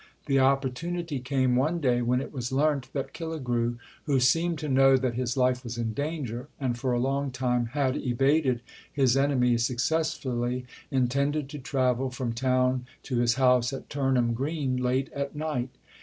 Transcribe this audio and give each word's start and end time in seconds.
The 0.25 0.39
opportunity 0.39 1.19
came 1.19 1.55
one 1.55 1.79
day 1.79 2.01
when 2.01 2.21
it 2.21 2.33
was 2.33 2.51
learnt 2.51 2.89
that 2.93 3.13
Killigrew, 3.13 3.77
who 4.07 4.19
seemed 4.19 4.57
to 4.57 4.67
know 4.67 4.97
that 4.97 5.13
his 5.13 5.37
life 5.37 5.63
was 5.63 5.77
in 5.77 5.93
danger 5.93 6.47
and 6.59 6.75
for 6.75 6.91
a 6.93 6.99
long 6.99 7.29
time 7.29 7.67
had 7.67 7.95
evaded 7.95 8.61
his 8.91 9.15
enemies 9.15 9.63
successfully, 9.63 10.65
intended 10.89 11.49
to 11.49 11.59
travel 11.59 12.09
from 12.09 12.33
town 12.33 12.87
to 13.03 13.17
his 13.17 13.35
house 13.35 13.71
at 13.73 13.91
Turnham 13.91 14.33
Green 14.33 14.75
late 14.75 15.11
at 15.13 15.35
night. 15.35 15.69